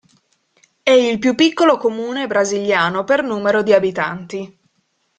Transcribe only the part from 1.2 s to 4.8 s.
piccolo comune brasiliano per numero di abitanti.